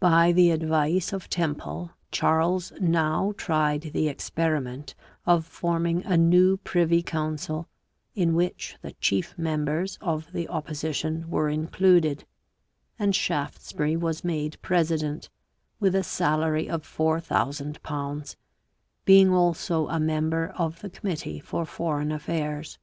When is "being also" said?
19.06-19.88